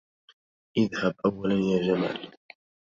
اذهب 0.77 1.15
أولا 1.25 1.55
يا 1.55 1.81
جمال. 1.87 2.31